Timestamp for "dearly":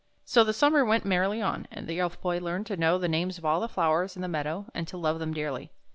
5.31-5.69